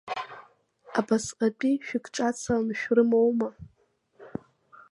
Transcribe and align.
Абасҟатәи 0.99 1.75
шәыкҿацаланы 1.85 2.73
шәрымоума? 2.79 3.49